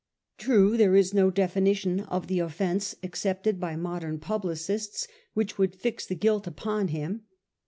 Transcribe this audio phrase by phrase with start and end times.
[0.39, 6.07] True, there is no definition of the offence accepted by modern publicists which would fix
[6.07, 7.25] the guilt upon him.